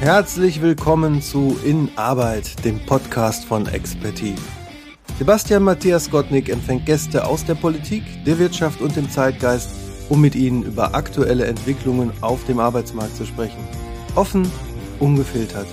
[0.00, 4.40] Herzlich willkommen zu In Arbeit, dem Podcast von Expertise.
[5.18, 9.70] Sebastian Matthias Gottnick empfängt Gäste aus der Politik, der Wirtschaft und dem Zeitgeist,
[10.08, 13.58] um mit ihnen über aktuelle Entwicklungen auf dem Arbeitsmarkt zu sprechen.
[14.14, 14.48] Offen,
[15.00, 15.66] ungefiltert,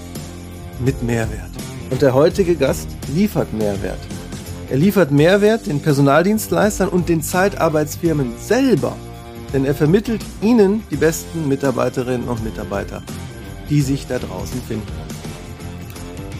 [0.84, 1.52] mit Mehrwert.
[1.92, 4.00] Und der heutige Gast liefert Mehrwert.
[4.71, 8.96] Er liefert Mehrwert den Personaldienstleistern und den Zeitarbeitsfirmen selber,
[9.54, 13.04] denn er vermittelt ihnen die besten Mitarbeiterinnen und Mitarbeiter
[13.69, 14.92] die sich da draußen finden.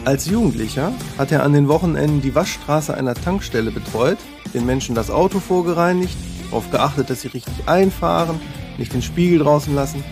[0.04, 4.18] Als Jugendlicher hat er an den Wochenenden die Waschstraße einer Tankstelle betreut,
[4.54, 8.40] den Menschen das Auto vorgereinigt, darauf geachtet, dass sie richtig einfahren,
[8.78, 10.04] nicht den Spiegel draußen lassen.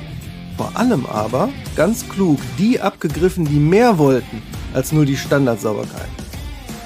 [0.57, 4.43] Vor allem aber, ganz klug, die abgegriffen, die mehr wollten
[4.73, 6.09] als nur die Standardsauberkeit.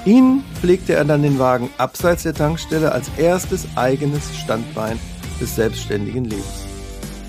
[0.05, 4.99] Ihnen pflegte er dann den Wagen abseits der Tankstelle als erstes eigenes Standbein
[5.41, 6.65] des selbstständigen Lebens.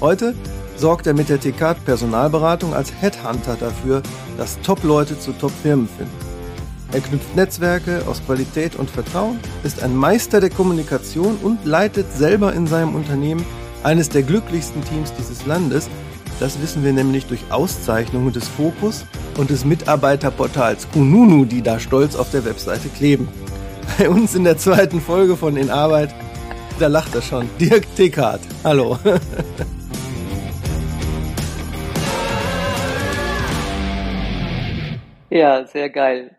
[0.01, 0.35] Heute
[0.81, 4.03] sorgt er mit der TK Personalberatung als Headhunter dafür,
[4.39, 6.31] dass Top-Leute zu Top-Firmen finden.
[6.93, 12.53] Er knüpft Netzwerke aus Qualität und Vertrauen, ist ein Meister der Kommunikation und leitet selber
[12.53, 13.45] in seinem Unternehmen
[13.85, 15.89] eines der glücklichsten Teams dieses Landes.
[16.41, 19.05] Das wissen wir nämlich durch Auszeichnungen des Fokus
[19.39, 23.29] und des Mitarbeiterportals Kununu, die da stolz auf der Webseite kleben.
[23.99, 26.15] Bei uns in der zweiten Folge von In Arbeit,
[26.79, 28.41] da lacht er schon, Dirk Tekart.
[28.65, 28.99] Hallo.
[35.31, 36.37] Ja, sehr geil.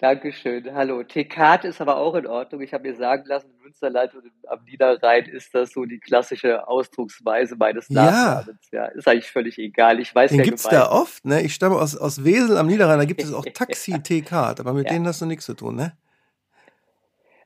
[0.00, 0.74] Dankeschön.
[0.74, 1.02] Hallo.
[1.02, 2.60] Tekat ist aber auch in Ordnung.
[2.60, 6.68] Ich habe mir sagen lassen, in Münsterland und am Niederrhein ist das so die klassische
[6.68, 8.68] Ausdrucksweise meines Nachnamens.
[8.70, 8.84] Ja.
[8.84, 9.98] ja, ist eigentlich völlig egal.
[9.98, 11.42] Ich weiß Den gibt es da oft, ne?
[11.42, 14.92] Ich stamme aus, aus Wesel am Niederrhein, da gibt es auch Taxi-Tekat, aber mit ja.
[14.92, 15.96] denen hast du nichts zu tun, ne?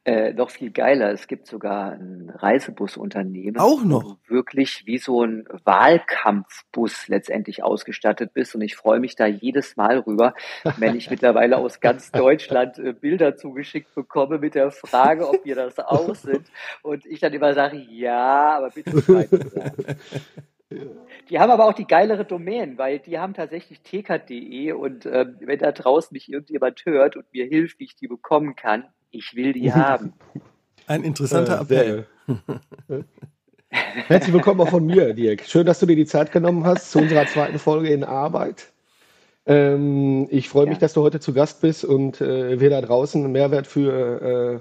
[0.05, 4.03] Äh, noch viel geiler, es gibt sogar ein Reisebusunternehmen, Auch noch?
[4.03, 8.57] wo du wirklich wie so ein Wahlkampfbus letztendlich ausgestattet bist.
[8.57, 10.35] Und ich freue mich da jedes Mal rüber,
[10.79, 15.55] wenn ich mittlerweile aus ganz Deutschland äh, Bilder zugeschickt bekomme mit der Frage, ob wir
[15.55, 16.49] das auch sind.
[16.83, 19.33] Und ich dann immer sage, ja, aber bitte schreibt
[21.29, 25.59] Die haben aber auch die geilere Domain, weil die haben tatsächlich tk.de und äh, wenn
[25.59, 29.53] da draußen mich irgendjemand hört und mir hilft, wie ich die bekommen kann, ich will
[29.53, 30.13] die haben.
[30.87, 32.07] Ein interessanter äh, Appell.
[33.71, 35.43] Herzlich willkommen auch von mir, Dirk.
[35.47, 38.73] Schön, dass du dir die Zeit genommen hast zu unserer zweiten Folge in Arbeit.
[39.47, 43.23] Ähm, ich freue mich, dass du heute zu Gast bist und äh, wir da draußen
[43.23, 44.61] einen Mehrwert für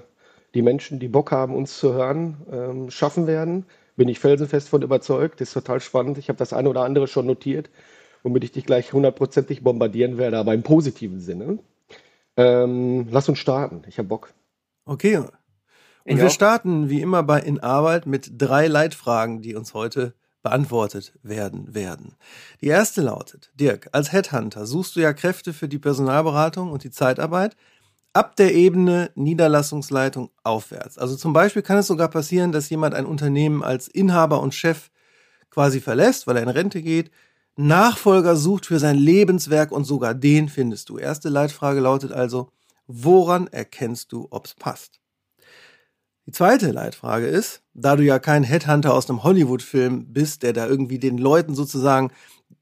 [0.54, 3.66] die Menschen, die Bock haben, uns zu hören, ähm, schaffen werden.
[3.96, 5.40] Bin ich felsenfest von überzeugt.
[5.40, 6.18] Das ist total spannend.
[6.18, 7.70] Ich habe das eine oder andere schon notiert,
[8.22, 11.58] womit ich dich gleich hundertprozentig bombardieren werde, aber im positiven Sinne.
[12.36, 13.82] Ähm, lass uns starten.
[13.88, 14.32] Ich habe Bock.
[14.84, 15.16] Okay.
[15.16, 15.30] Und
[16.04, 16.30] ich wir auch.
[16.30, 22.16] starten wie immer bei In Arbeit mit drei Leitfragen, die uns heute beantwortet werden werden.
[22.60, 26.90] Die erste lautet, Dirk, als Headhunter suchst du ja Kräfte für die Personalberatung und die
[26.90, 27.56] Zeitarbeit
[28.12, 30.98] ab der Ebene Niederlassungsleitung aufwärts.
[30.98, 34.90] Also zum Beispiel kann es sogar passieren, dass jemand ein Unternehmen als Inhaber und Chef
[35.50, 37.10] quasi verlässt, weil er in Rente geht,
[37.56, 40.98] Nachfolger sucht für sein Lebenswerk und sogar den findest du.
[40.98, 42.50] Erste Leitfrage lautet also,
[42.86, 45.00] Woran erkennst du, ob's passt?
[46.26, 50.66] Die zweite Leitfrage ist, da du ja kein Headhunter aus einem Hollywood-Film bist, der da
[50.66, 52.12] irgendwie den Leuten sozusagen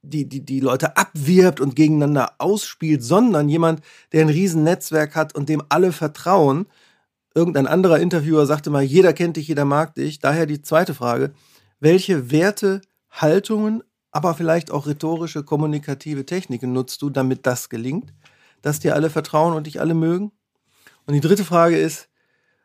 [0.02, 3.82] die, die, die Leute abwirbt und gegeneinander ausspielt, sondern jemand,
[4.12, 6.66] der ein Riesennetzwerk hat und dem alle vertrauen.
[7.34, 10.18] Irgendein anderer Interviewer sagte mal, jeder kennt dich, jeder mag dich.
[10.20, 11.32] Daher die zweite Frage,
[11.80, 12.80] welche Werte,
[13.10, 18.12] Haltungen, aber vielleicht auch rhetorische, kommunikative Techniken nutzt du, damit das gelingt?
[18.62, 20.32] Dass dir alle vertrauen und dich alle mögen?
[21.06, 22.08] Und die dritte Frage ist,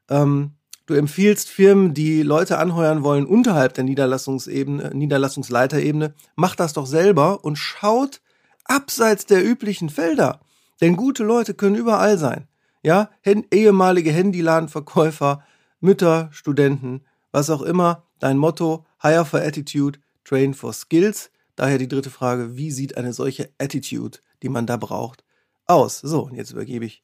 [0.10, 0.52] ähm,
[0.86, 7.44] du empfiehlst Firmen, die Leute anheuern wollen unterhalb der Niederlassungsebene, Niederlassungsleiterebene, macht das doch selber
[7.44, 8.22] und schaut
[8.66, 10.42] abseits der üblichen Felder.
[10.82, 12.48] Denn gute Leute können überall sein.
[12.84, 13.10] Ja,
[13.52, 15.44] ehemalige Handyladenverkäufer,
[15.80, 17.02] Mütter, Studenten,
[17.32, 18.04] was auch immer.
[18.20, 21.32] Dein Motto, hire for attitude, train for skills.
[21.56, 25.24] Daher die dritte Frage, wie sieht eine solche Attitude, die man da braucht,
[25.68, 26.00] aus.
[26.00, 27.02] So, und jetzt übergebe ich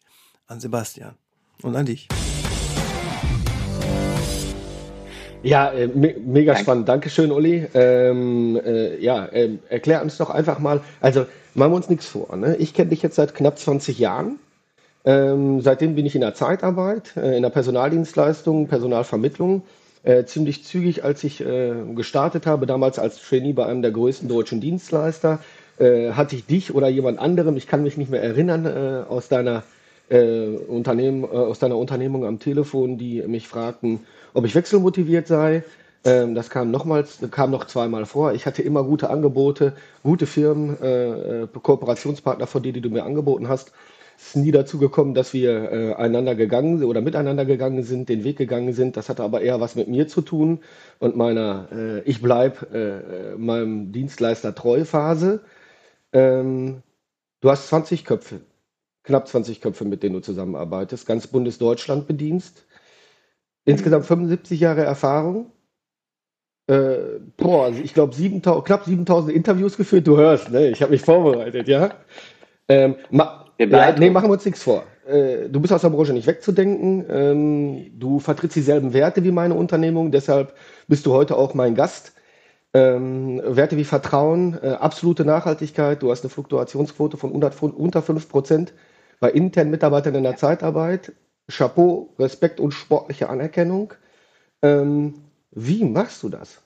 [0.48, 1.16] an Sebastian
[1.62, 2.08] und an dich.
[5.44, 6.64] Ja, äh, me mega Danke.
[6.64, 6.90] spannend.
[6.90, 7.68] Dankeschön, Uli.
[7.74, 11.26] Ähm, äh, ja, äh, erklär uns doch einfach mal, also
[11.56, 12.36] machen wir uns nichts vor.
[12.36, 12.56] Ne?
[12.58, 14.40] Ich kenne dich jetzt seit knapp 20 Jahren.
[15.04, 19.64] Ähm, seitdem bin ich in der Zeitarbeit, äh, in der Personaldienstleistung, Personalvermittlung.
[20.04, 24.28] Äh, ziemlich zügig, als ich äh, gestartet habe, damals als Trainee bei einem der größten
[24.28, 25.40] deutschen Dienstleister,
[25.80, 29.30] äh, hatte ich dich oder jemand anderem, ich kann mich nicht mehr erinnern, äh, aus
[29.30, 29.64] deiner
[30.12, 34.02] äh, Unternehmen, äh, aus deiner Unternehmung am Telefon, die mich fragten,
[34.34, 35.64] ob ich wechselmotiviert sei.
[36.04, 38.34] Ähm, das kam nochmals, kam noch zweimal vor.
[38.34, 39.74] Ich hatte immer gute Angebote,
[40.04, 43.72] gute Firmen, äh, Kooperationspartner von dir, die du mir angeboten hast.
[44.18, 48.38] Es ist nie dazu gekommen, dass wir einander gegangen oder miteinander gegangen sind, den Weg
[48.38, 48.96] gegangen sind.
[48.96, 50.60] Das hatte aber eher was mit mir zu tun
[51.00, 52.68] und meiner Ich bleib
[53.36, 55.40] meinem Dienstleister Treuphase.
[56.14, 56.84] Ähm,
[57.42, 58.42] du hast 20 Köpfe,
[59.04, 62.66] knapp 20 Köpfe, mit denen du zusammenarbeitest, ganz Bundesdeutschland bedienst.
[63.66, 65.52] Insgesamt 75 Jahre Erfahrung.
[66.68, 68.16] Äh, boah, also ich glaube
[68.64, 70.08] knapp 7000 Interviews geführt.
[70.08, 70.70] Du hörst, ne?
[70.70, 71.94] Ich habe mich vorbereitet, ja.
[72.68, 74.84] Ähm, ma ja, nee, machen wir uns nichts vor.
[75.08, 77.06] Äh, du bist aus der Branche nicht wegzudenken.
[77.10, 80.56] Ähm, du vertrittst dieselben Werte wie meine Unternehmung, deshalb
[80.88, 82.14] bist du heute auch mein Gast.
[82.74, 86.02] Ähm, Werte wie Vertrauen, äh, absolute Nachhaltigkeit.
[86.02, 88.74] Du hast eine Fluktuationsquote von unter, unter 5 Prozent
[89.20, 91.14] bei internen Mitarbeitern in der Zeitarbeit.
[91.50, 93.94] Chapeau, Respekt und sportliche Anerkennung.
[94.62, 95.16] Ähm,
[95.52, 96.62] wie machst du das?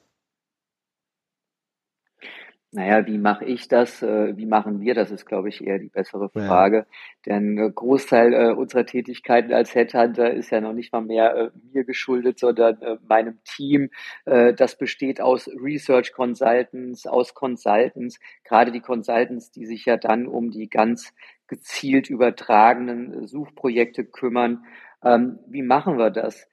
[2.72, 4.02] Naja, wie mache ich das?
[4.02, 5.10] Äh, wie machen wir das?
[5.10, 6.78] Ist, glaube ich, eher die bessere Frage.
[6.78, 6.86] Ja.
[7.26, 11.86] Denn äh, Großteil äh, unserer Tätigkeiten als Headhunter ist ja noch nicht mal mehr mir
[11.86, 12.78] geschuldet, sondern
[13.08, 13.90] meinem Team.
[14.26, 20.52] Das besteht aus Research Consultants, aus Consultants, gerade die Consultants, die sich ja dann um
[20.52, 21.14] die ganz
[21.48, 24.66] gezielt übertragenen Suchprojekte kümmern.
[25.04, 26.48] Ähm, wie machen wir das?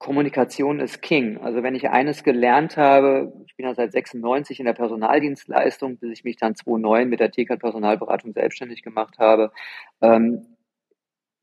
[0.00, 1.36] Kommunikation ist King.
[1.42, 6.10] Also wenn ich eines gelernt habe, ich bin ja seit 96 in der Personaldienstleistung, bis
[6.10, 9.52] ich mich dann 2009 mit der TK Personalberatung selbstständig gemacht habe,
[10.00, 10.56] ähm,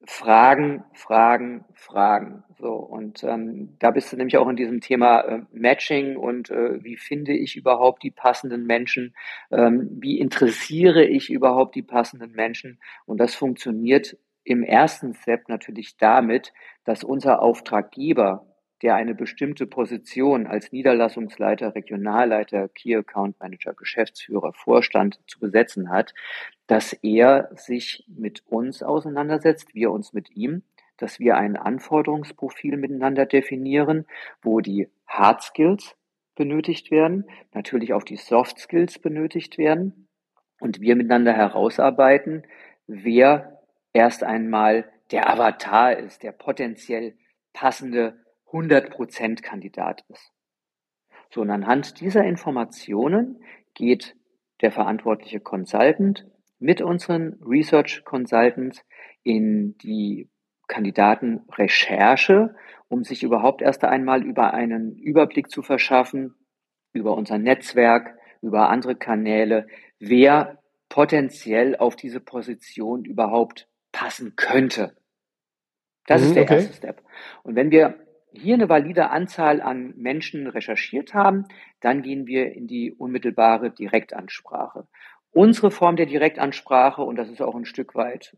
[0.06, 2.44] Fragen, Fragen, Fragen.
[2.58, 6.84] So und ähm, da bist du nämlich auch in diesem Thema äh, Matching und äh,
[6.84, 9.16] wie finde ich überhaupt die passenden Menschen?
[9.52, 12.80] Ähm, wie interessiere ich überhaupt die passenden Menschen?
[13.06, 16.54] Und das funktioniert im ersten Step natürlich damit,
[16.86, 18.46] dass unser Auftraggeber,
[18.82, 26.14] der eine bestimmte Position als Niederlassungsleiter, Regionalleiter, Key Account Manager, Geschäftsführer, Vorstand zu besetzen hat,
[26.68, 30.64] dass er sich mit uns auseinandersetzt, wir uns mit ihm,
[30.96, 34.06] dass wir ein Anforderungsprofil miteinander definieren,
[34.42, 35.96] wo die Hard Skills
[36.36, 40.08] benötigt werden, natürlich auch die Soft Skills benötigt werden
[40.62, 42.44] und wir miteinander herausarbeiten,
[42.88, 43.57] wer
[43.94, 47.18] erst einmal der Avatar ist, der potenziell
[47.54, 48.20] passende
[48.52, 50.32] 100% Kandidat ist.
[51.30, 53.44] So, und anhand dieser Informationen
[53.74, 54.16] geht
[54.62, 56.26] der verantwortliche Consultant
[56.60, 58.84] mit unseren Research Consultants
[59.24, 60.30] in die
[60.68, 62.56] Kandidatenrecherche,
[62.88, 66.36] um sich überhaupt erst einmal über einen Überblick zu verschaffen,
[66.94, 69.68] über unser Netzwerk, über andere Kanäle,
[70.00, 70.60] wer
[70.90, 74.96] potenziell auf diese Position überhaupt passen könnte.
[76.06, 76.56] Das mhm, ist der okay.
[76.58, 77.04] erste Step.
[77.42, 77.96] Und wenn wir
[78.32, 81.46] hier eine valide Anzahl an Menschen recherchiert haben,
[81.80, 84.88] dann gehen wir in die unmittelbare Direktansprache.
[85.32, 88.38] Unsere Form der Direktansprache, und das ist auch ein Stück weit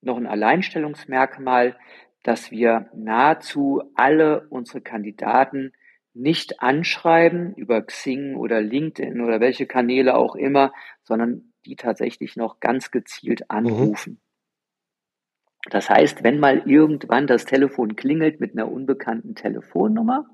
[0.00, 1.76] noch ein Alleinstellungsmerkmal,
[2.22, 5.72] dass wir nahezu alle unsere Kandidaten
[6.14, 10.72] nicht anschreiben über Xing oder LinkedIn oder welche Kanäle auch immer,
[11.02, 13.46] sondern die tatsächlich noch ganz gezielt mhm.
[13.48, 14.12] anrufen.
[14.14, 14.29] Mhm.
[15.68, 20.26] Das heißt, wenn mal irgendwann das Telefon klingelt mit einer unbekannten Telefonnummer,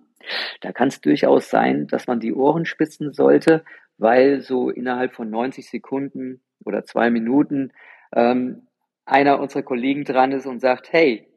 [0.61, 3.65] da kann es durchaus sein, dass man die Ohren spitzen sollte,
[3.99, 7.73] weil so innerhalb von 90 Sekunden oder zwei Minuten
[8.15, 8.69] ähm,
[9.05, 11.29] einer unserer Kollegen dran ist und sagt, hey,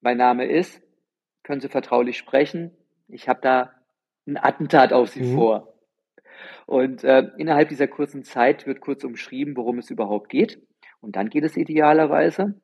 [0.00, 0.82] mein Name ist,
[1.42, 2.72] können Sie vertraulich sprechen,
[3.08, 3.72] ich habe da
[4.26, 5.36] ein Attentat auf Sie mhm.
[5.36, 5.74] vor.
[6.66, 10.60] Und äh, innerhalb dieser kurzen Zeit wird kurz umschrieben, worum es überhaupt geht.
[11.00, 12.54] Und dann geht es idealerweise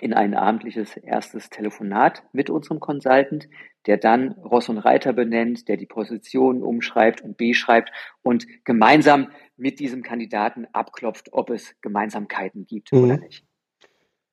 [0.00, 3.48] in ein abendliches erstes Telefonat mit unserem Consultant,
[3.86, 7.90] der dann Ross und Reiter benennt, der die Position umschreibt und beschreibt
[8.22, 13.04] und gemeinsam mit diesem Kandidaten abklopft, ob es Gemeinsamkeiten gibt mhm.
[13.04, 13.44] oder nicht.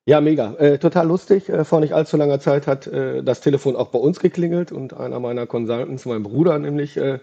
[0.08, 0.54] Ja, mega.
[0.56, 1.50] Äh, total lustig.
[1.50, 4.94] Äh, vor nicht allzu langer Zeit hat äh, das Telefon auch bei uns geklingelt und
[4.94, 7.20] einer meiner Consultants, mein Bruder nämlich, äh,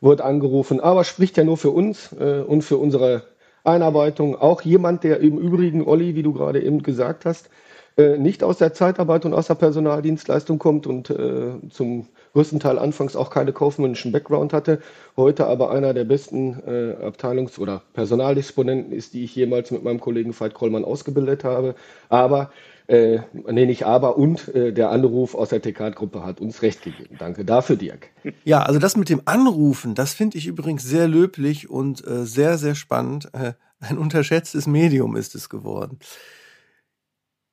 [0.00, 0.80] wurde angerufen.
[0.80, 3.24] Aber spricht ja nur für uns äh, und für unsere
[3.64, 4.34] Einarbeitung.
[4.34, 7.50] Auch jemand, der im Übrigen, Olli, wie du gerade eben gesagt hast,
[7.96, 12.78] äh, nicht aus der Zeitarbeit und aus der Personaldienstleistung kommt und äh, zum größten Teil
[12.78, 14.80] anfangs auch keine kaufmännischen Background hatte,
[15.16, 20.00] heute aber einer der besten äh, Abteilungs- oder Personaldisponenten ist, die ich jemals mit meinem
[20.00, 21.74] Kollegen Veit Krollmann ausgebildet habe.
[22.08, 22.50] Aber
[22.88, 27.16] äh, nee, nicht aber, und äh, der Anruf aus der TK-Gruppe hat uns recht gegeben.
[27.18, 28.08] Danke dafür, Dirk.
[28.44, 32.58] Ja, also das mit dem Anrufen, das finde ich übrigens sehr löblich und äh, sehr,
[32.58, 33.28] sehr spannend.
[33.34, 35.98] Äh, ein unterschätztes Medium ist es geworden.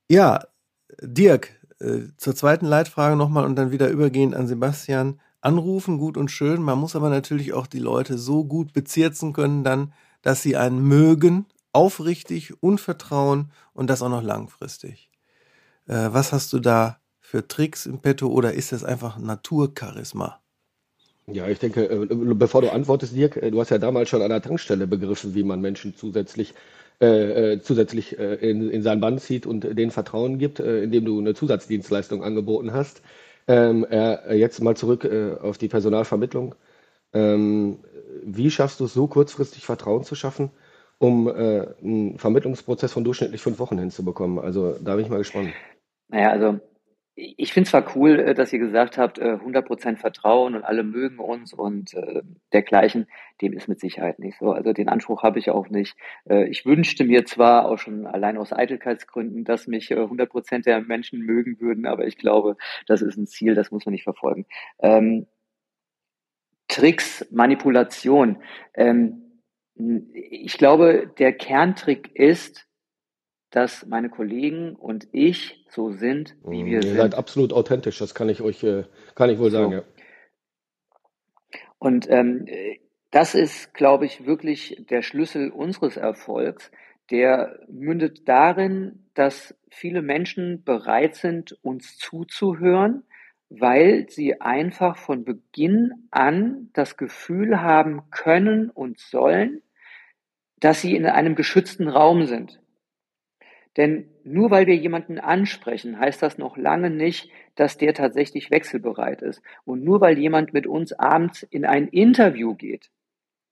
[0.09, 0.45] Ja,
[1.01, 5.19] Dirk, äh, zur zweiten Leitfrage nochmal und dann wieder übergehend an Sebastian.
[5.41, 6.61] anrufen, gut und schön.
[6.61, 10.81] Man muss aber natürlich auch die Leute so gut bezirzen können, dann, dass sie einen
[10.83, 15.09] mögen, aufrichtig und vertrauen und das auch noch langfristig.
[15.87, 20.41] Äh, was hast du da für Tricks im Petto oder ist das einfach Naturcharisma?
[21.27, 24.29] Ja, ich denke, äh, bevor du antwortest, Dirk, äh, du hast ja damals schon an
[24.29, 26.53] der Tankstelle begriffen, wie man Menschen zusätzlich,
[27.01, 31.05] äh, äh zusätzlich äh, in, in sein Band zieht und denen Vertrauen gibt, äh, indem
[31.05, 33.01] du eine Zusatzdienstleistung angeboten hast.
[33.47, 36.55] Ähm, äh, jetzt mal zurück äh, auf die Personalvermittlung.
[37.13, 37.79] Ähm,
[38.23, 40.51] wie schaffst du es so kurzfristig Vertrauen zu schaffen,
[40.99, 44.39] um äh, einen Vermittlungsprozess von durchschnittlich fünf Wochen hinzubekommen?
[44.39, 45.49] Also da bin ich mal gespannt.
[46.09, 46.59] Naja, also
[47.19, 51.19] ich finde zwar cool, äh, dass ihr gesagt habt, 100% äh, Vertrauen und alle mögen
[51.19, 52.21] uns und äh,
[52.53, 53.07] dergleichen.
[53.41, 54.51] Dem ist mit Sicherheit nicht so.
[54.51, 55.95] Also den Anspruch habe ich auch nicht.
[56.49, 61.21] Ich wünschte mir zwar auch schon allein aus Eitelkeitsgründen, dass mich äh, 100% der Menschen
[61.21, 62.57] mögen würden, aber ich glaube,
[62.88, 64.45] das ist ein Ziel, das muss man nicht verfolgen.
[64.79, 65.27] Ähm,
[66.67, 68.38] Tricks, Manipulation.
[68.73, 69.41] Ähm,
[70.13, 72.68] ich glaube, der Kerntrick ist,
[73.51, 76.91] dass meine Kollegen und ich so sind, wie wir Ihr sind.
[76.91, 78.83] Ihr seid absolut authentisch, das kann ich euch, äh,
[79.15, 79.77] kann ich wohl sagen, so.
[79.77, 79.83] ja.
[81.79, 82.45] Und ähm,
[83.11, 86.71] das ist, glaube ich, wirklich der Schlüssel unseres Erfolgs.
[87.09, 93.03] Der mündet darin, dass viele Menschen bereit sind, uns zuzuhören,
[93.49, 99.63] weil sie einfach von Beginn an das Gefühl haben können und sollen,
[100.59, 102.61] dass sie in einem geschützten Raum sind.
[103.79, 109.21] Denn nur weil wir jemanden ansprechen, heißt das noch lange nicht, dass der tatsächlich wechselbereit
[109.21, 109.41] ist.
[109.63, 112.91] Und nur weil jemand mit uns abends in ein Interview geht,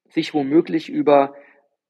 [0.10, 1.34] sich womöglich über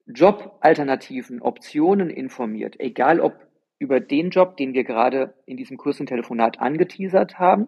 [0.06, 3.34] Jobalternativen, Optionen informiert, egal ob
[3.79, 7.67] über den Job, den wir gerade in diesem kurzen Telefonat angeteasert haben,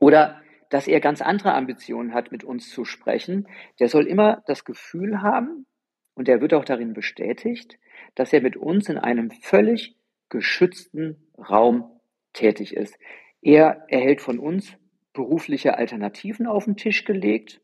[0.00, 3.48] oder dass er ganz andere Ambitionen hat, mit uns zu sprechen,
[3.80, 5.66] der soll immer das Gefühl haben,
[6.14, 7.78] und er wird auch darin bestätigt,
[8.14, 9.96] dass er mit uns in einem völlig
[10.28, 11.90] geschützten Raum
[12.32, 12.98] tätig ist.
[13.40, 14.76] Er erhält von uns
[15.12, 17.60] berufliche Alternativen auf den Tisch gelegt.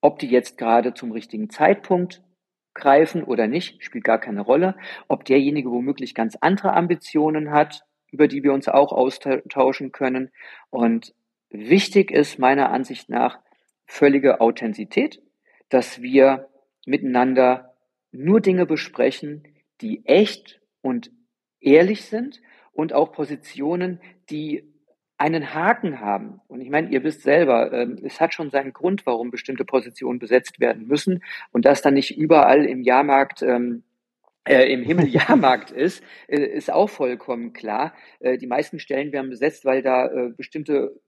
[0.00, 2.22] Ob die jetzt gerade zum richtigen Zeitpunkt
[2.74, 4.76] greifen oder nicht, spielt gar keine Rolle.
[5.08, 10.30] Ob derjenige womöglich ganz andere Ambitionen hat, über die wir uns auch austauschen können.
[10.70, 11.14] Und
[11.50, 13.38] wichtig ist meiner Ansicht nach
[13.86, 15.22] völlige Authentizität,
[15.68, 16.48] dass wir
[16.86, 17.69] miteinander
[18.12, 19.44] nur Dinge besprechen,
[19.80, 21.10] die echt und
[21.60, 22.40] ehrlich sind
[22.72, 24.00] und auch Positionen,
[24.30, 24.64] die
[25.18, 26.40] einen Haken haben.
[26.48, 30.18] Und ich meine, ihr wisst selber, ähm, es hat schon seinen Grund, warum bestimmte Positionen
[30.18, 33.82] besetzt werden müssen und das dann nicht überall im Jahrmarkt ähm,
[34.48, 37.94] äh, im Himmel Jahrmarkt ist, äh, ist auch vollkommen klar.
[38.20, 40.98] Äh, die meisten Stellen werden besetzt, weil da äh, bestimmte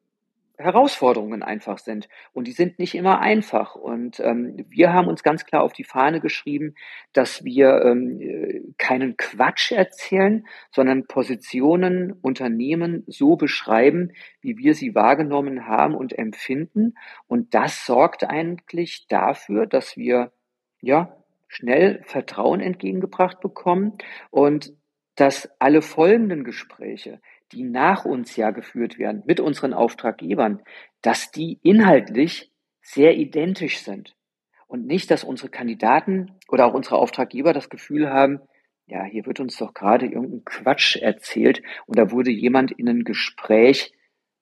[0.63, 2.09] Herausforderungen einfach sind.
[2.33, 3.75] Und die sind nicht immer einfach.
[3.75, 6.75] Und ähm, wir haben uns ganz klar auf die Fahne geschrieben,
[7.13, 15.67] dass wir ähm, keinen Quatsch erzählen, sondern Positionen, Unternehmen so beschreiben, wie wir sie wahrgenommen
[15.67, 16.95] haben und empfinden.
[17.27, 20.33] Und das sorgt eigentlich dafür, dass wir
[20.81, 21.17] ja
[21.49, 23.99] schnell Vertrauen entgegengebracht bekommen
[24.31, 24.73] und
[25.17, 27.21] dass alle folgenden Gespräche,
[27.53, 30.63] die nach uns ja geführt werden, mit unseren Auftraggebern,
[31.03, 34.17] dass die inhaltlich sehr identisch sind.
[34.67, 38.41] Und nicht, dass unsere Kandidaten oder auch unsere Auftraggeber das Gefühl haben,
[38.87, 43.05] ja, hier wird uns doch gerade irgendein Quatsch erzählt und da wurde jemand in ein
[43.05, 43.93] Gespräch,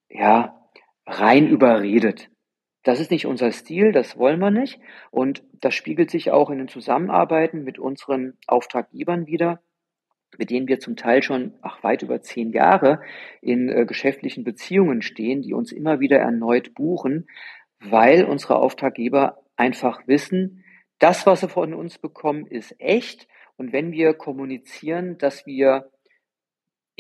[0.09, 0.61] ja,
[1.07, 2.31] rein überredet.
[2.83, 4.81] Das ist nicht unser Stil, das wollen wir nicht.
[5.11, 9.61] Und das spiegelt sich auch in den Zusammenarbeiten mit unseren Auftraggebern wieder
[10.39, 13.01] mit denen wir zum Teil schon ach, weit über zehn Jahre
[13.41, 17.29] in äh, geschäftlichen Beziehungen stehen, die uns immer wieder erneut buchen,
[17.81, 20.65] weil unsere Auftraggeber einfach wissen,
[20.99, 23.27] das, was sie von uns bekommen, ist echt.
[23.57, 25.91] Und wenn wir kommunizieren, dass wir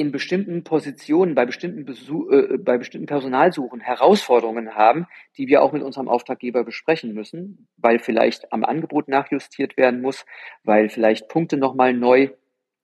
[0.00, 5.06] in bestimmten Positionen, bei bestimmten, Besuch, äh, bei bestimmten Personalsuchen Herausforderungen haben,
[5.36, 10.24] die wir auch mit unserem Auftraggeber besprechen müssen, weil vielleicht am Angebot nachjustiert werden muss,
[10.64, 12.30] weil vielleicht Punkte nochmal neu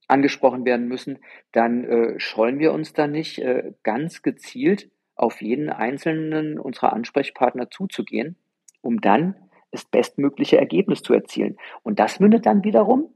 [0.07, 1.19] angesprochen werden müssen,
[1.51, 7.69] dann äh, scheuen wir uns da nicht äh, ganz gezielt auf jeden einzelnen unserer Ansprechpartner
[7.69, 8.37] zuzugehen,
[8.81, 9.35] um dann
[9.71, 11.57] das bestmögliche Ergebnis zu erzielen.
[11.83, 13.13] Und das mündet dann wiederum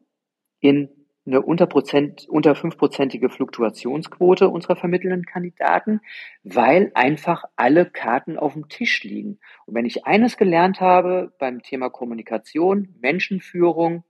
[0.60, 0.90] in
[1.26, 6.02] eine unter, Prozent, Fluktuationsquote unserer vermittelnden Kandidaten,
[6.44, 9.40] weil einfach alle Karten auf dem Tisch liegen.
[9.66, 14.04] Und wenn ich eines gelernt habe beim Thema Kommunikation, Menschenführung,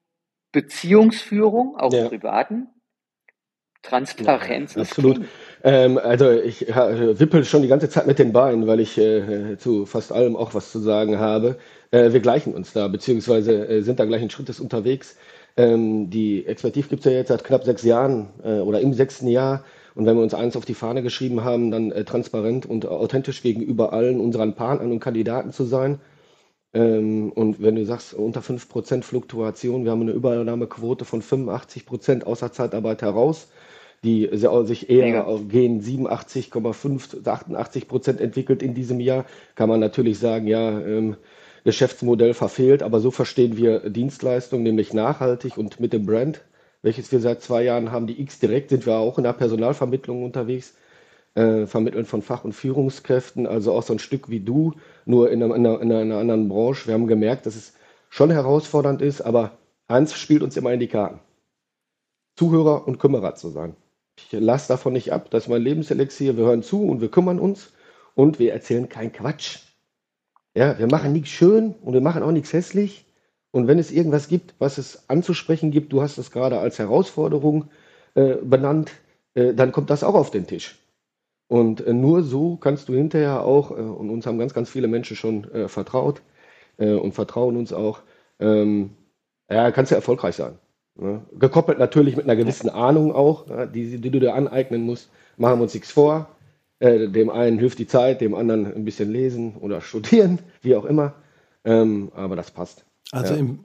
[0.51, 2.03] Beziehungsführung, auch ja.
[2.03, 2.67] im Privaten.
[3.83, 4.75] Transparenz.
[4.75, 5.21] Ja, absolut.
[5.63, 9.57] Ähm, also ich äh, wippel schon die ganze Zeit mit den Beinen, weil ich äh,
[9.57, 11.57] zu fast allem auch was zu sagen habe.
[11.89, 15.17] Äh, wir gleichen uns da, beziehungsweise äh, sind da gleichen Schrittes unterwegs.
[15.57, 19.27] Ähm, die Expertiv gibt es ja jetzt seit knapp sechs Jahren äh, oder im sechsten
[19.27, 19.63] Jahr.
[19.93, 23.41] Und wenn wir uns eins auf die Fahne geschrieben haben, dann äh, transparent und authentisch
[23.41, 25.99] gegenüber allen unseren Partnern und Kandidaten zu sein.
[26.73, 32.51] Ähm, und wenn du sagst, unter 5% Fluktuation, wir haben eine Übernahmequote von 85% außer
[32.51, 33.47] Zeitarbeit heraus
[34.03, 34.29] die
[34.63, 35.39] sich eher Mega.
[35.47, 39.25] gegen 87,5, 88 Prozent entwickelt in diesem Jahr,
[39.55, 41.17] kann man natürlich sagen, ja, ähm,
[41.63, 46.41] Geschäftsmodell verfehlt, aber so verstehen wir Dienstleistung, nämlich nachhaltig und mit dem Brand,
[46.81, 50.23] welches wir seit zwei Jahren haben, die X direkt, sind wir auch in der Personalvermittlung
[50.23, 50.73] unterwegs,
[51.35, 54.73] äh, Vermitteln von Fach- und Führungskräften, also auch so ein Stück wie du,
[55.05, 56.87] nur in einer, in, einer, in einer anderen Branche.
[56.87, 57.73] Wir haben gemerkt, dass es
[58.09, 59.57] schon herausfordernd ist, aber
[59.87, 61.19] eins spielt uns immer in die Karten.
[62.35, 63.75] Zuhörer und Kümmerer zu sein.
[64.17, 65.29] Ich lasse davon nicht ab.
[65.31, 66.37] Das ist mein Lebenselixier.
[66.37, 67.73] Wir hören zu und wir kümmern uns
[68.15, 69.59] und wir erzählen keinen Quatsch.
[70.53, 73.05] Ja, wir machen nichts schön und wir machen auch nichts hässlich.
[73.51, 77.69] Und wenn es irgendwas gibt, was es anzusprechen gibt, du hast es gerade als Herausforderung
[78.15, 78.91] äh, benannt,
[79.33, 80.80] äh, dann kommt das auch auf den Tisch.
[81.51, 84.87] Und äh, nur so kannst du hinterher auch, äh, und uns haben ganz, ganz viele
[84.87, 86.21] Menschen schon äh, vertraut
[86.77, 87.99] und vertrauen uns auch,
[88.39, 88.91] ähm,
[89.51, 90.53] ja, kannst du erfolgreich sein.
[90.95, 91.21] Ne?
[91.37, 95.11] Gekoppelt natürlich mit einer gewissen Ahnung auch, die, die, du dir aneignen musst.
[95.37, 96.27] Machen wir uns nichts vor.
[96.79, 100.85] Äh, dem einen hilft die Zeit, dem anderen ein bisschen lesen oder studieren, wie auch
[100.85, 101.13] immer.
[101.63, 102.83] Ähm, aber das passt.
[103.11, 103.39] Also, ja.
[103.41, 103.59] im,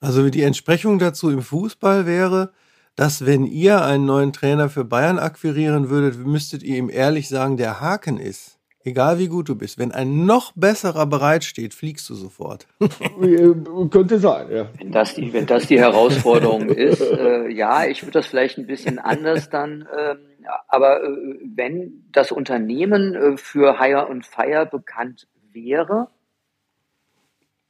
[0.00, 2.52] also die Entsprechung dazu im Fußball wäre,
[2.96, 7.56] dass wenn ihr einen neuen Trainer für Bayern akquirieren würdet, müsstet ihr ihm ehrlich sagen,
[7.56, 12.14] der Haken ist, Egal wie gut du bist, wenn ein noch besserer bereitsteht, fliegst du
[12.14, 12.66] sofort.
[13.90, 14.68] Könnte sein, ja.
[14.76, 18.66] Wenn das die, wenn das die Herausforderung ist, äh, ja, ich würde das vielleicht ein
[18.66, 20.16] bisschen anders dann, äh,
[20.66, 21.08] aber äh,
[21.54, 26.08] wenn das Unternehmen äh, für Hire und Fire bekannt wäre,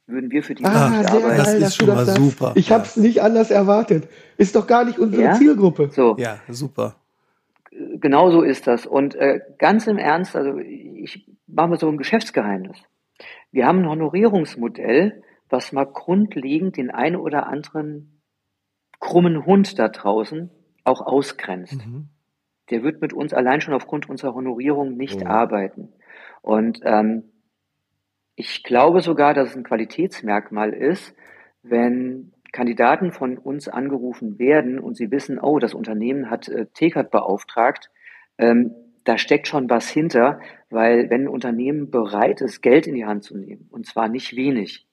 [0.07, 1.37] würden wir für die ah, sehr arbeiten.
[1.37, 2.53] Das ist schon mal super.
[2.55, 4.07] Ich habe es nicht anders erwartet.
[4.37, 5.33] Ist doch gar nicht unsere ja?
[5.33, 5.89] Zielgruppe.
[5.91, 6.15] So.
[6.17, 6.95] Ja, super
[7.99, 8.85] genau so ist das.
[8.85, 12.77] Und äh, ganz im Ernst, also ich mache mal so ein Geschäftsgeheimnis.
[13.51, 18.21] Wir haben ein Honorierungsmodell, was mal grundlegend den einen oder anderen
[18.99, 20.49] krummen Hund da draußen
[20.83, 21.85] auch ausgrenzt.
[21.85, 22.09] Mhm.
[22.69, 25.27] Der wird mit uns allein schon aufgrund unserer Honorierung nicht mhm.
[25.27, 25.93] arbeiten.
[26.41, 27.23] Und ähm,
[28.35, 31.15] ich glaube sogar, dass es ein Qualitätsmerkmal ist,
[31.61, 37.09] wenn Kandidaten von uns angerufen werden und sie wissen, oh, das Unternehmen hat äh, TCAT
[37.09, 37.89] beauftragt,
[38.37, 43.05] ähm, da steckt schon was hinter, weil wenn ein Unternehmen bereit ist, Geld in die
[43.05, 44.87] Hand zu nehmen, und zwar nicht wenig,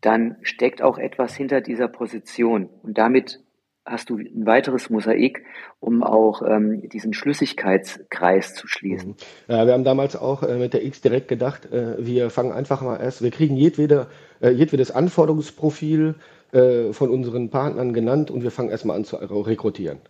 [0.00, 2.68] dann steckt auch etwas hinter dieser Position.
[2.82, 3.42] Und damit
[3.86, 5.44] hast du ein weiteres Mosaik,
[5.80, 9.10] um auch ähm, diesen Schlüssigkeitskreis zu schließen.
[9.10, 9.14] Mhm.
[9.54, 12.82] Ja, wir haben damals auch äh, mit der X direkt gedacht, äh, wir fangen einfach
[12.82, 14.08] mal erst, wir kriegen jedwede,
[14.40, 16.16] äh, jedwedes Anforderungsprofil
[16.52, 20.00] äh, von unseren Partnern genannt und wir fangen erstmal an zu rekrutieren.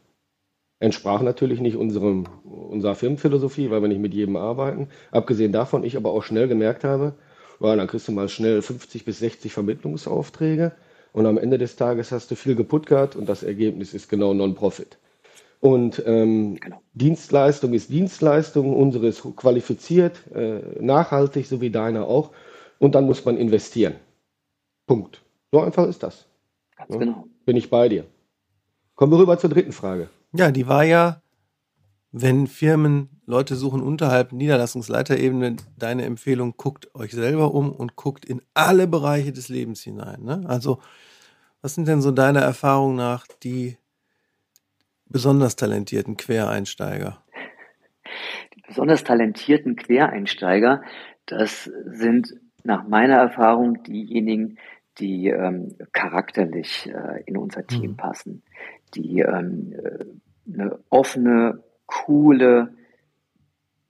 [0.78, 4.88] Entsprach natürlich nicht unserem, unserer Firmenphilosophie, weil wir nicht mit jedem arbeiten.
[5.10, 7.14] Abgesehen davon, ich aber auch schnell gemerkt habe,
[7.60, 10.72] well, dann kriegst du mal schnell 50 bis 60 Vermittlungsaufträge
[11.16, 14.98] und am Ende des Tages hast du viel geputtgart und das Ergebnis ist genau Non-Profit.
[15.60, 16.82] Und ähm, genau.
[16.92, 22.32] Dienstleistung ist Dienstleistung, unsere ist qualifiziert, äh, nachhaltig, so wie deine auch.
[22.78, 23.94] Und dann muss man investieren.
[24.86, 25.22] Punkt.
[25.52, 26.26] So einfach ist das.
[26.76, 27.24] Ganz ja, genau.
[27.46, 28.04] Bin ich bei dir.
[28.94, 30.10] Kommen wir rüber zur dritten Frage.
[30.34, 31.22] Ja, die war ja,
[32.12, 38.40] wenn Firmen Leute suchen unterhalb Niederlassungsleiterebene, deine Empfehlung, guckt euch selber um und guckt in
[38.54, 40.22] alle Bereiche des Lebens hinein.
[40.22, 40.44] Ne?
[40.46, 40.80] Also,
[41.60, 43.78] was sind denn so deiner Erfahrung nach die
[45.08, 47.20] besonders talentierten Quereinsteiger?
[48.54, 50.82] Die besonders talentierten Quereinsteiger,
[51.26, 54.58] das sind nach meiner Erfahrung diejenigen,
[54.98, 57.96] die ähm, charakterlich äh, in unser Team mhm.
[57.96, 58.42] passen,
[58.94, 60.04] die ähm, äh,
[60.52, 62.72] eine offene, coole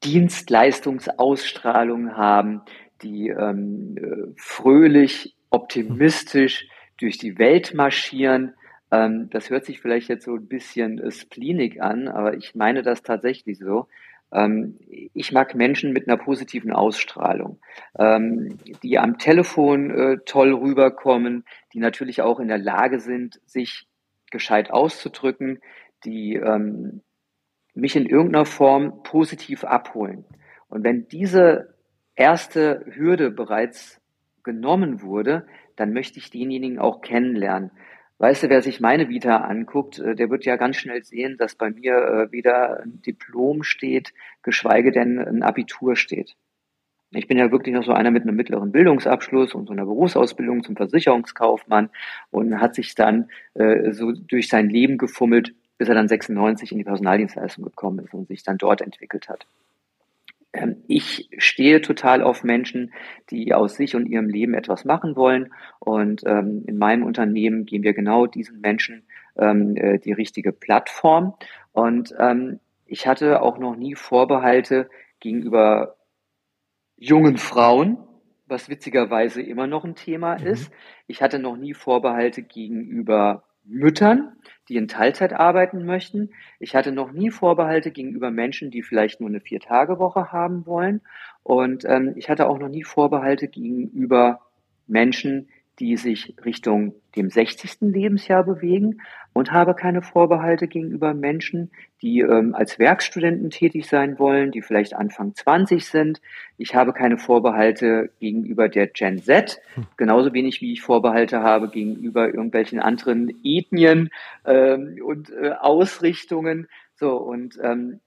[0.07, 2.63] Dienstleistungsausstrahlung haben,
[3.03, 8.55] die ähm, äh, fröhlich, optimistisch durch die Welt marschieren.
[8.93, 12.83] Ähm, das hört sich vielleicht jetzt so ein bisschen äh, spleenig an, aber ich meine
[12.83, 13.89] das tatsächlich so.
[14.33, 14.79] Ähm,
[15.13, 17.59] ich mag Menschen mit einer positiven Ausstrahlung,
[17.99, 23.89] ähm, die am Telefon äh, toll rüberkommen, die natürlich auch in der Lage sind, sich
[24.31, 25.59] gescheit auszudrücken,
[26.05, 27.03] die ähm,
[27.77, 30.25] mich in irgendeiner Form positiv abholen.
[30.69, 31.75] Und wenn diese
[32.15, 34.01] erste Hürde bereits
[34.43, 37.71] genommen wurde, dann möchte ich denjenigen auch kennenlernen.
[38.19, 41.55] Weißt du, wer sich meine Vita anguckt, äh, der wird ja ganz schnell sehen, dass
[41.55, 46.35] bei mir äh, weder ein Diplom steht, geschweige denn ein Abitur steht.
[47.11, 50.65] Ich bin ja wirklich noch so einer mit einem mittleren Bildungsabschluss und so einer Berufsausbildung
[50.65, 51.91] zum Versicherungskaufmann
[52.31, 56.79] und hat sich dann äh, so durch sein Leben gefummelt, bis er dann 96 in
[56.79, 59.47] die Personaldienstleistung gekommen ist und sich dann dort entwickelt hat.
[60.53, 62.93] Ähm, ich stehe total auf Menschen,
[63.31, 65.53] die aus sich und ihrem Leben etwas machen wollen.
[65.79, 69.05] Und ähm, in meinem Unternehmen geben wir genau diesen Menschen
[69.37, 71.35] ähm, äh, die richtige Plattform.
[71.73, 74.89] Und ähm, ich hatte auch noch nie Vorbehalte
[75.21, 75.97] gegenüber
[76.97, 77.99] jungen Frauen,
[78.47, 80.47] was witzigerweise immer noch ein Thema mhm.
[80.47, 80.73] ist.
[81.07, 84.33] Ich hatte noch nie Vorbehalte gegenüber Müttern,
[84.69, 86.31] die in Teilzeit arbeiten möchten.
[86.59, 91.03] Ich hatte noch nie Vorbehalte gegenüber Menschen, die vielleicht nur eine Vier-Tage-Woche haben wollen.
[91.43, 94.41] Und ähm, ich hatte auch noch nie Vorbehalte gegenüber
[94.87, 97.79] Menschen, die sich Richtung dem 60.
[97.81, 104.51] Lebensjahr bewegen und habe keine Vorbehalte gegenüber Menschen, die ähm, als Werkstudenten tätig sein wollen,
[104.51, 106.21] die vielleicht Anfang 20 sind.
[106.57, 109.61] Ich habe keine Vorbehalte gegenüber der Gen Z,
[109.97, 114.09] genauso wenig wie ich Vorbehalte habe gegenüber irgendwelchen anderen Ethnien
[114.47, 116.69] ähm, und äh, Ausrichtungen.
[116.95, 118.01] So und ähm,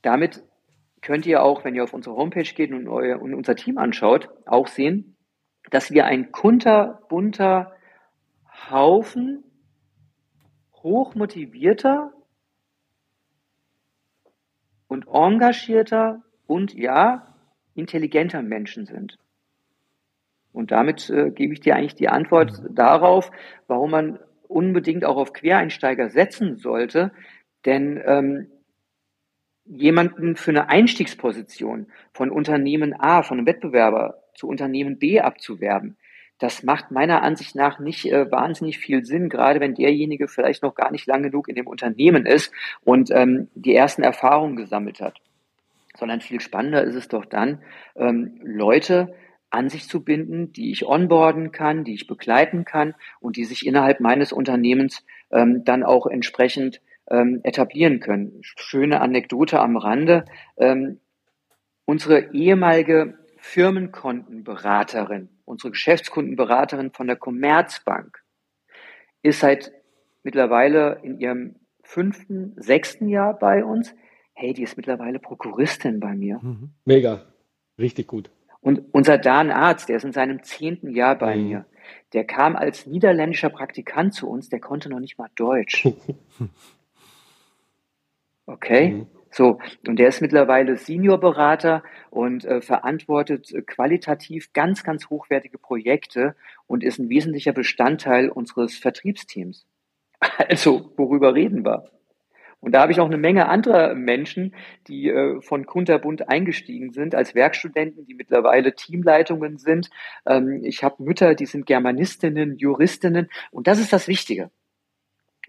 [0.00, 0.42] damit
[1.02, 4.30] könnt ihr auch, wenn ihr auf unsere Homepage geht und, euer, und unser Team anschaut,
[4.46, 5.16] auch sehen,
[5.72, 7.72] dass wir ein kunterbunter
[8.70, 9.42] Haufen
[10.74, 12.12] hochmotivierter
[14.86, 17.34] und engagierter und ja,
[17.74, 19.18] intelligenter Menschen sind.
[20.52, 23.30] Und damit äh, gebe ich dir eigentlich die Antwort darauf,
[23.66, 27.12] warum man unbedingt auch auf Quereinsteiger setzen sollte.
[27.64, 28.48] Denn ähm,
[29.64, 35.96] jemanden für eine Einstiegsposition von Unternehmen A, von einem Wettbewerber zu Unternehmen B abzuwerben,
[36.42, 40.74] das macht meiner Ansicht nach nicht äh, wahnsinnig viel Sinn, gerade wenn derjenige vielleicht noch
[40.74, 45.18] gar nicht lang genug in dem Unternehmen ist und ähm, die ersten Erfahrungen gesammelt hat.
[45.96, 47.62] Sondern viel spannender ist es doch dann,
[47.94, 49.14] ähm, Leute
[49.50, 53.64] an sich zu binden, die ich onboarden kann, die ich begleiten kann und die sich
[53.64, 58.38] innerhalb meines Unternehmens ähm, dann auch entsprechend ähm, etablieren können.
[58.42, 60.24] Schöne Anekdote am Rande.
[60.56, 60.98] Ähm,
[61.84, 68.22] unsere ehemalige Firmenkontenberaterin, unsere Geschäftskundenberaterin von der Commerzbank,
[69.22, 69.72] ist seit
[70.22, 73.94] mittlerweile in ihrem fünften, sechsten Jahr bei uns.
[74.32, 76.38] Hey, die ist mittlerweile Prokuristin bei mir.
[76.40, 76.70] Mhm.
[76.84, 77.26] Mega,
[77.78, 78.30] richtig gut.
[78.60, 81.42] Und unser Dan Arzt, der ist in seinem zehnten Jahr bei mhm.
[81.48, 81.66] mir,
[82.12, 85.88] der kam als niederländischer Praktikant zu uns, der konnte noch nicht mal Deutsch.
[88.44, 88.88] Okay?
[88.90, 89.06] Mhm.
[89.32, 96.36] So, und der ist mittlerweile Seniorberater und äh, verantwortet äh, qualitativ ganz, ganz hochwertige Projekte
[96.66, 99.66] und ist ein wesentlicher Bestandteil unseres Vertriebsteams.
[100.48, 101.90] Also, worüber reden wir?
[102.60, 104.54] Und da habe ich auch eine Menge anderer Menschen,
[104.86, 109.90] die äh, von Kunterbund eingestiegen sind als Werkstudenten, die mittlerweile Teamleitungen sind.
[110.26, 113.30] Ähm, ich habe Mütter, die sind Germanistinnen, Juristinnen.
[113.50, 114.50] Und das ist das Wichtige.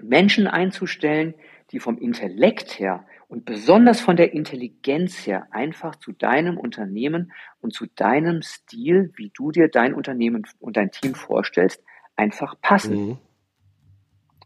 [0.02, 1.36] Menschen einzustellen,
[1.72, 7.74] die vom Intellekt her und besonders von der Intelligenz her einfach zu deinem Unternehmen und
[7.74, 11.84] zu deinem Stil, wie du dir dein Unternehmen und dein Team vorstellst,
[12.15, 13.08] einfach passen.
[13.08, 13.17] Mhm.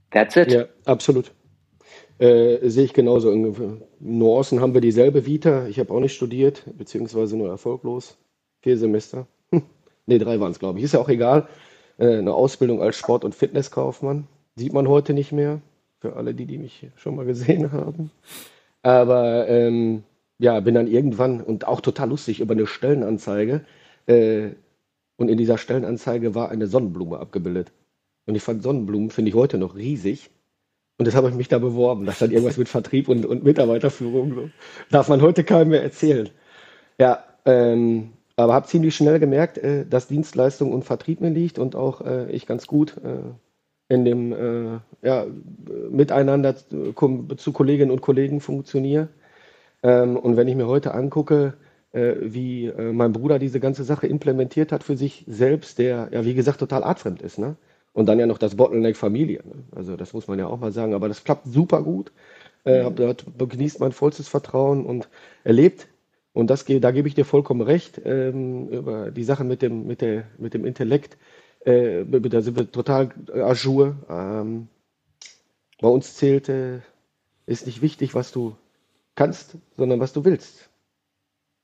[0.10, 0.54] That's it.
[0.54, 1.34] Ja, absolut.
[2.18, 3.30] Äh, sehe ich genauso.
[3.30, 5.68] In Nuancen haben wir dieselbe Vita.
[5.68, 8.18] Ich habe auch nicht studiert, beziehungsweise nur erfolglos.
[8.62, 9.28] Vier Semester.
[9.52, 9.64] Hm.
[10.06, 10.86] Ne, drei waren es, glaube ich.
[10.86, 11.50] Ist ja auch egal.
[11.98, 14.30] Äh, eine Ausbildung als Sport- und Fitnesskaufmann.
[14.56, 15.60] Sieht man heute nicht mehr.
[16.00, 18.12] Für alle, die, die mich schon mal gesehen haben.
[18.84, 20.04] Aber ähm,
[20.40, 23.66] ja, bin dann irgendwann und auch total lustig über eine Stellenanzeige.
[24.06, 24.52] Äh,
[25.18, 27.72] und in dieser Stellenanzeige war eine Sonnenblume abgebildet.
[28.28, 30.30] Und ich fand Sonnenblumen, finde ich heute noch riesig.
[30.98, 32.06] Und das habe ich mich da beworben.
[32.06, 34.34] Das hat irgendwas mit Vertrieb und, und Mitarbeiterführung.
[34.34, 34.50] So.
[34.90, 36.30] Darf man heute keinem mehr erzählen.
[37.00, 41.76] Ja, ähm, aber habe ziemlich schnell gemerkt, äh, dass Dienstleistung und Vertrieb mir liegt und
[41.76, 43.20] auch äh, ich ganz gut äh,
[43.90, 45.26] in dem äh, ja,
[45.90, 49.10] Miteinander zu Kolleginnen und Kollegen funktioniere.
[49.84, 51.54] Ähm, und wenn ich mir heute angucke,
[51.94, 56.26] äh, wie äh, mein Bruder diese ganze Sache implementiert hat für sich selbst, der ja
[56.26, 57.56] wie gesagt total artfremd ist, ne?
[57.94, 59.42] Und dann ja noch das Bottleneck Familie.
[59.44, 59.64] Ne?
[59.76, 60.94] Also das muss man ja auch mal sagen.
[60.94, 62.12] Aber das klappt super gut.
[62.64, 62.96] Äh, mhm.
[62.96, 65.10] Dort genießt mein vollstes Vertrauen und
[65.44, 65.88] erlebt.
[66.32, 70.02] Und das, da gebe ich dir vollkommen recht ähm, über die Sache mit dem, mit,
[70.02, 71.18] der, mit dem Intellekt.
[71.66, 73.96] Äh, da sind wir total ajour.
[74.10, 74.68] Ähm,
[75.80, 76.80] bei uns zählt, äh,
[77.46, 78.56] ist nicht wichtig, was du
[79.16, 80.70] kannst, sondern was du willst.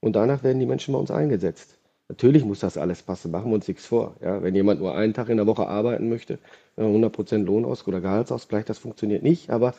[0.01, 1.77] Und danach werden die Menschen bei uns eingesetzt.
[2.09, 4.15] Natürlich muss das alles passen, machen wir uns nichts vor.
[4.21, 6.39] Ja, wenn jemand nur einen Tag in der Woche arbeiten möchte,
[6.77, 9.49] 100% Lohnausgleich oder Gehaltsausgleich, das funktioniert nicht.
[9.49, 9.73] Aber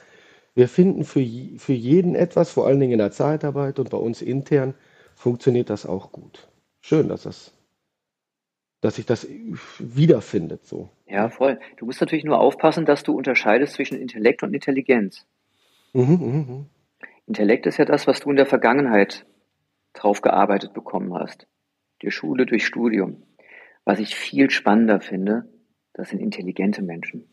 [0.54, 1.24] wir finden für,
[1.58, 4.74] für jeden etwas, vor allen Dingen in der Zeitarbeit und bei uns intern
[5.14, 6.48] funktioniert das auch gut.
[6.80, 7.52] Schön, dass das
[8.84, 9.26] dass sich das
[9.78, 10.90] wiederfindet so.
[11.06, 11.58] Ja, voll.
[11.78, 15.24] Du musst natürlich nur aufpassen, dass du unterscheidest zwischen Intellekt und Intelligenz.
[15.94, 16.64] Mhm, mh, mh.
[17.26, 19.24] Intellekt ist ja das, was du in der Vergangenheit
[19.94, 21.46] drauf gearbeitet bekommen hast.
[22.00, 23.22] Durch Schule, durch Studium.
[23.86, 25.48] Was ich viel spannender finde,
[25.94, 27.24] das sind intelligente Menschen.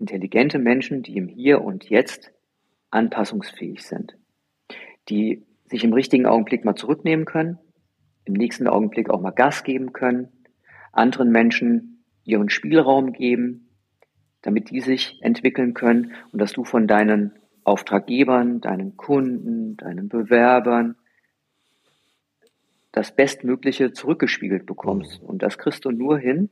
[0.00, 2.32] Intelligente Menschen, die im Hier und Jetzt
[2.90, 4.16] anpassungsfähig sind.
[5.08, 7.60] Die sich im richtigen Augenblick mal zurücknehmen können,
[8.24, 10.32] im nächsten Augenblick auch mal Gas geben können,
[10.98, 13.68] anderen Menschen ihren Spielraum geben,
[14.42, 17.32] damit die sich entwickeln können und dass du von deinen
[17.64, 20.96] Auftraggebern, deinen Kunden, deinen Bewerbern
[22.92, 25.22] das Bestmögliche zurückgespiegelt bekommst.
[25.22, 25.28] Mhm.
[25.28, 26.50] Und das kriegst du nur hin,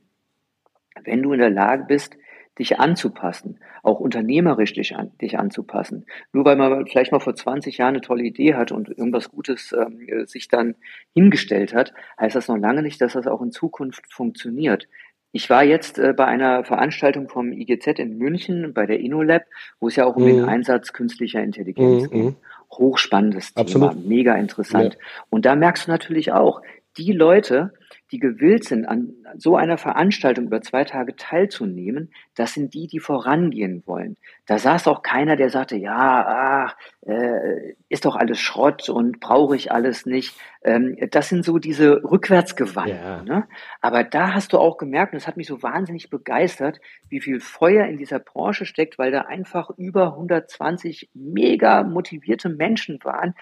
[1.03, 2.17] wenn du in der Lage bist,
[2.59, 6.05] dich anzupassen, auch unternehmerisch dich, an, dich anzupassen.
[6.33, 9.73] Nur weil man vielleicht mal vor 20 Jahren eine tolle Idee hat und irgendwas Gutes
[9.73, 10.75] ähm, sich dann
[11.13, 14.87] hingestellt hat, heißt das noch lange nicht, dass das auch in Zukunft funktioniert.
[15.31, 19.43] Ich war jetzt äh, bei einer Veranstaltung vom IGZ in München, bei der InnoLab,
[19.79, 20.27] wo es ja auch um mhm.
[20.27, 22.09] den Einsatz künstlicher Intelligenz mhm.
[22.09, 22.35] geht.
[22.71, 23.91] Hochspannendes Absolut.
[23.91, 24.95] Thema, mega interessant.
[24.95, 24.99] Ja.
[25.29, 26.61] Und da merkst du natürlich auch,
[26.97, 27.73] die Leute,
[28.11, 32.99] die gewillt sind, an so einer Veranstaltung über zwei Tage teilzunehmen, das sind die, die
[32.99, 34.15] vorangehen wollen.
[34.45, 39.55] Da saß auch keiner, der sagte, ja, ach, äh, ist doch alles Schrott und brauche
[39.55, 40.39] ich alles nicht.
[40.63, 42.97] Ähm, das sind so diese Rückwärtsgewandten.
[42.97, 43.23] Ja.
[43.23, 43.47] Ne?
[43.81, 47.41] Aber da hast du auch gemerkt, und das hat mich so wahnsinnig begeistert, wie viel
[47.41, 53.33] Feuer in dieser Branche steckt, weil da einfach über 120 mega motivierte Menschen waren,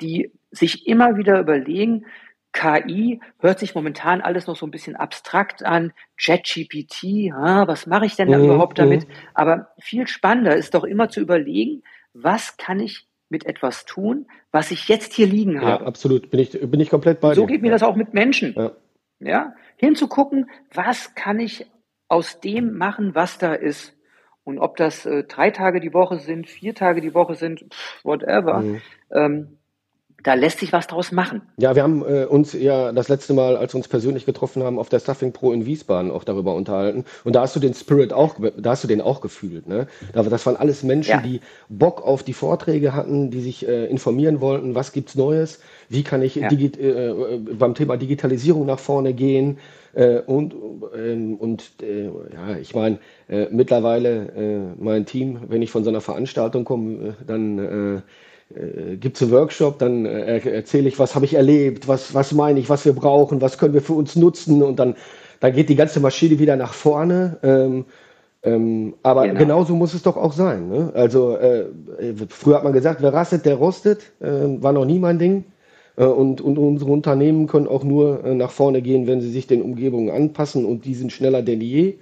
[0.00, 2.06] die sich immer wieder überlegen,
[2.54, 5.92] KI hört sich momentan alles noch so ein bisschen abstrakt an.
[6.16, 9.06] ChatGPT, was mache ich denn da mhm, überhaupt damit?
[9.06, 9.12] Mhm.
[9.34, 11.82] Aber viel spannender ist doch immer zu überlegen,
[12.14, 15.82] was kann ich mit etwas tun, was ich jetzt hier liegen habe.
[15.82, 16.30] Ja, absolut.
[16.30, 17.34] Bin ich, bin ich komplett bei dir.
[17.34, 18.54] So geht mir das auch mit Menschen.
[18.56, 18.72] Ja.
[19.18, 19.54] ja.
[19.76, 21.66] Hinzugucken, was kann ich
[22.08, 23.96] aus dem machen, was da ist.
[24.44, 28.04] Und ob das äh, drei Tage die Woche sind, vier Tage die Woche sind, pff,
[28.04, 28.60] whatever.
[28.60, 28.82] Mhm.
[29.10, 29.58] Ähm,
[30.24, 31.42] da lässt sich was draus machen.
[31.58, 34.78] Ja, wir haben äh, uns ja das letzte Mal, als wir uns persönlich getroffen haben,
[34.78, 37.04] auf der Stuffing Pro in Wiesbaden auch darüber unterhalten.
[37.24, 39.68] Und da hast du den Spirit auch, da hast du den auch gefühlt.
[39.68, 39.86] Ne?
[40.12, 41.20] Das waren alles Menschen, ja.
[41.20, 45.60] die Bock auf die Vorträge hatten, die sich äh, informieren wollten, was gibt's Neues,
[45.90, 46.50] wie kann ich ja.
[46.50, 49.58] äh, äh beim Thema Digitalisierung nach vorne gehen.
[49.92, 50.54] Äh, und
[50.96, 52.98] ähm, und äh, ja, ich meine,
[53.50, 58.02] mittlerweile mein Team, wenn ich von so einer Veranstaltung komme, dann
[58.56, 62.32] äh, gibt es einen Workshop, dann äh, erzähle ich, was habe ich erlebt, was, was
[62.32, 64.94] meine ich, was wir brauchen, was können wir für uns nutzen und dann,
[65.40, 67.38] dann geht die ganze Maschine wieder nach vorne.
[67.42, 67.84] Ähm,
[68.42, 69.38] ähm, aber genau.
[69.38, 70.68] genauso muss es doch auch sein.
[70.68, 70.92] Ne?
[70.94, 71.64] Also äh,
[72.28, 75.44] früher hat man gesagt, wer rastet, der rostet, äh, war noch nie mein Ding.
[75.96, 79.46] Äh, und, und unsere Unternehmen können auch nur äh, nach vorne gehen, wenn sie sich
[79.46, 81.94] den Umgebungen anpassen und die sind schneller denn je.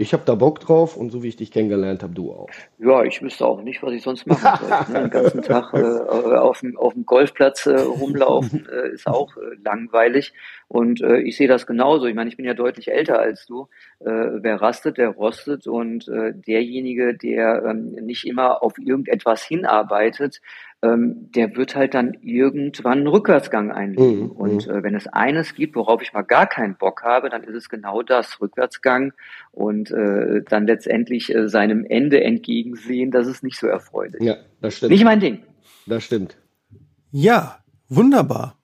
[0.00, 2.48] Ich habe da Bock drauf und so wie ich dich kennengelernt habe, du auch.
[2.78, 4.70] Ja, ich wüsste auch nicht, was ich sonst machen soll.
[4.70, 5.00] Ne?
[5.02, 9.56] Den ganzen Tag äh, auf, dem, auf dem Golfplatz äh, rumlaufen äh, ist auch äh,
[9.62, 10.32] langweilig.
[10.68, 12.06] Und äh, ich sehe das genauso.
[12.06, 13.68] Ich meine, ich bin ja deutlich älter als du.
[13.98, 15.66] Äh, wer rastet, der rostet.
[15.66, 20.40] Und äh, derjenige, der ähm, nicht immer auf irgendetwas hinarbeitet,
[20.82, 24.24] ähm, der wird halt dann irgendwann einen Rückwärtsgang einlegen.
[24.24, 24.30] Mhm.
[24.30, 24.74] Und mhm.
[24.74, 27.68] äh, wenn es eines gibt, worauf ich mal gar keinen Bock habe, dann ist es
[27.68, 29.12] genau das, Rückwärtsgang
[29.52, 34.22] und äh, dann letztendlich äh, seinem Ende entgegensehen, das ist nicht so erfreulich.
[34.22, 34.92] Ja, das stimmt.
[34.92, 35.42] Nicht mein Ding.
[35.86, 36.38] Das stimmt.
[37.10, 38.56] Ja, wunderbar.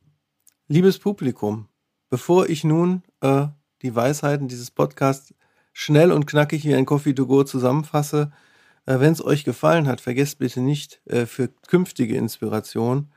[0.69, 1.69] Liebes Publikum,
[2.09, 3.47] bevor ich nun äh,
[3.83, 5.35] die Weisheiten dieses Podcasts
[5.73, 8.46] schnell und knackig wie ein Coffee to go zusammenfasse, äh,
[8.89, 13.09] Wenn es euch gefallen hat, vergesst bitte nicht, äh, für künftige Inspiration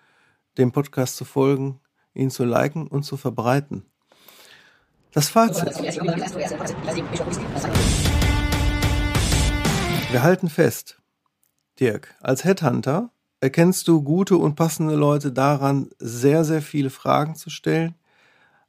[0.58, 1.80] dem Podcast zu folgen,
[2.16, 3.86] ihn zu liken und zu verbreiten.
[5.14, 5.70] Das Fazit.
[10.12, 11.00] Wir halten fest.
[11.80, 17.52] Dirk, als Headhunter erkennst du gute und passende Leute daran, sehr, sehr viele Fragen zu
[17.52, 17.94] stellen,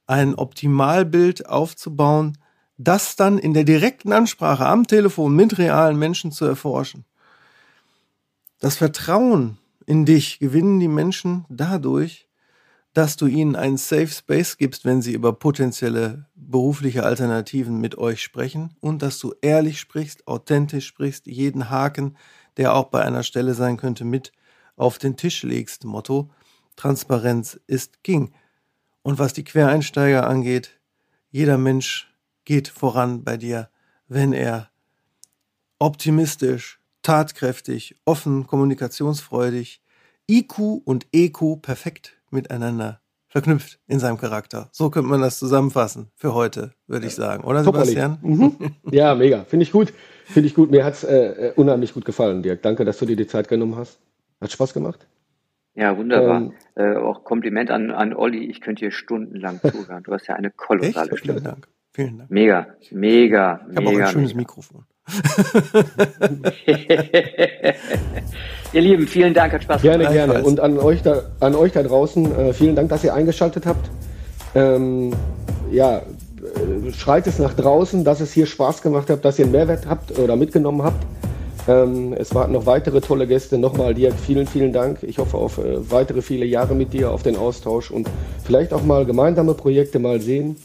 [0.06, 2.36] ein Optimalbild aufzubauen,
[2.82, 7.04] das dann in der direkten Ansprache am Telefon mit realen Menschen zu erforschen.
[8.58, 12.26] Das Vertrauen in dich gewinnen die Menschen dadurch,
[12.94, 18.22] dass du ihnen einen Safe Space gibst, wenn sie über potenzielle berufliche Alternativen mit euch
[18.22, 22.16] sprechen und dass du ehrlich sprichst, authentisch sprichst, jeden Haken,
[22.56, 24.32] der auch bei einer Stelle sein könnte, mit
[24.76, 25.84] auf den Tisch legst.
[25.84, 26.30] Motto,
[26.76, 28.32] Transparenz ist King.
[29.02, 30.80] Und was die Quereinsteiger angeht,
[31.30, 32.09] jeder Mensch
[32.44, 33.68] geht voran bei dir,
[34.08, 34.70] wenn er
[35.78, 39.82] optimistisch, tatkräftig, offen, kommunikationsfreudig,
[40.30, 43.00] IQ und EQ perfekt miteinander
[43.30, 44.68] verknüpft in seinem Charakter.
[44.72, 47.44] So könnte man das zusammenfassen für heute, würde ich sagen.
[47.44, 48.18] Oder Top, Sebastian?
[48.22, 48.56] Mhm.
[48.90, 49.44] Ja, mega.
[49.44, 49.92] Finde ich gut.
[50.24, 50.70] Finde ich gut.
[50.70, 52.62] Mir hat es äh, unheimlich gut gefallen, Dirk.
[52.62, 54.00] Danke, dass du dir die Zeit genommen hast.
[54.40, 55.06] Hat Spaß gemacht?
[55.74, 56.40] Ja, wunderbar.
[56.40, 58.50] Ähm, äh, auch Kompliment an, an Olli.
[58.50, 60.02] Ich könnte hier stundenlang zuhören.
[60.02, 61.16] Du hast ja eine kolossale?
[61.16, 61.34] Stimme.
[61.34, 61.68] Vielen Dank.
[61.92, 62.30] Vielen Dank.
[62.30, 64.38] Mega, mega, ich habe auch ein schönes mega.
[64.38, 64.84] Mikrofon.
[68.72, 69.98] ihr Lieben, vielen Dank, hat Spaß gemacht.
[69.98, 70.44] Gerne, gerne.
[70.44, 73.90] Und an euch da, an euch da draußen, äh, vielen Dank, dass ihr eingeschaltet habt.
[74.54, 75.12] Ähm,
[75.72, 76.02] ja, äh,
[76.92, 80.16] schreit es nach draußen, dass es hier Spaß gemacht hat, dass ihr einen Mehrwert habt
[80.18, 81.04] oder mitgenommen habt.
[81.68, 83.58] Ähm, es warten noch weitere tolle Gäste.
[83.58, 85.02] Nochmal Dirk, vielen, vielen Dank.
[85.02, 88.08] Ich hoffe auf äh, weitere viele Jahre mit dir, auf den Austausch und
[88.44, 90.56] vielleicht auch mal gemeinsame Projekte mal sehen.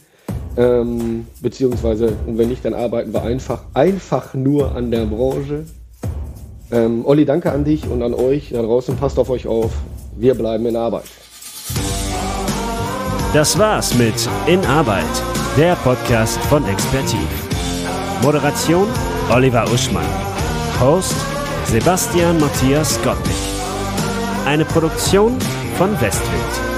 [0.57, 5.65] Ähm, beziehungsweise, und wenn nicht, dann arbeiten wir einfach, einfach nur an der Branche.
[6.71, 8.95] Ähm, Olli, danke an dich und an euch da draußen.
[8.95, 9.71] Passt auf euch auf.
[10.17, 11.05] Wir bleiben in Arbeit.
[13.33, 15.03] Das war's mit In Arbeit,
[15.57, 17.27] der Podcast von Expertiv.
[18.23, 18.87] Moderation
[19.29, 20.05] Oliver Uschmann.
[20.79, 21.15] Host
[21.65, 23.35] Sebastian Matthias Gottlieb.
[24.45, 25.37] Eine Produktion
[25.77, 26.74] von Westwind.